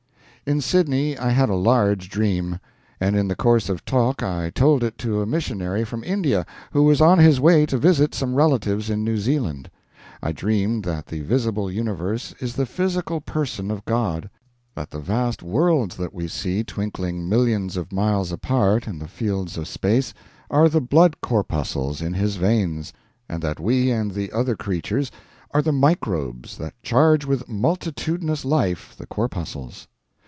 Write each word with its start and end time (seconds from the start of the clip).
In 0.43 0.59
Sydney 0.59 1.15
I 1.19 1.29
had 1.29 1.49
a 1.49 1.55
large 1.55 2.09
dream, 2.09 2.59
and 2.99 3.15
in 3.15 3.27
the 3.27 3.35
course 3.35 3.69
of 3.69 3.85
talk 3.85 4.23
I 4.23 4.49
told 4.49 4.83
it 4.83 4.97
to 4.97 5.21
a 5.21 5.25
missionary 5.27 5.85
from 5.85 6.03
India 6.03 6.47
who 6.71 6.81
was 6.83 6.99
on 6.99 7.19
his 7.19 7.39
way 7.39 7.67
to 7.67 7.77
visit 7.77 8.15
some 8.15 8.33
relatives 8.33 8.89
in 8.89 9.03
New 9.03 9.17
Zealand. 9.17 9.69
I 10.21 10.31
dreamed 10.31 10.83
that 10.83 11.05
the 11.05 11.21
visible 11.21 11.69
universe 11.71 12.33
is 12.39 12.55
the 12.55 12.65
physical 12.65 13.21
person 13.21 13.69
of 13.69 13.85
God; 13.85 14.31
that 14.75 14.89
the 14.89 14.99
vast 14.99 15.43
worlds 15.43 15.95
that 15.97 16.11
we 16.13 16.27
see 16.27 16.63
twinkling 16.63 17.29
millions 17.29 17.77
of 17.77 17.93
miles 17.93 18.31
apart 18.31 18.87
in 18.87 18.97
the 18.97 19.07
fields 19.07 19.59
of 19.59 19.67
space 19.67 20.11
are 20.49 20.67
the 20.67 20.81
blood 20.81 21.21
corpuscles 21.21 22.01
in 22.01 22.15
His 22.15 22.37
veins; 22.37 22.91
and 23.29 23.43
that 23.43 23.59
we 23.59 23.91
and 23.91 24.09
the 24.11 24.31
other 24.31 24.55
creatures 24.55 25.11
are 25.51 25.61
the 25.61 25.71
microbes 25.71 26.57
that 26.57 26.73
charge 26.81 27.25
with 27.25 27.47
multitudinous 27.47 28.43
life 28.43 28.95
the 28.97 29.05
corpuscles. 29.05 29.87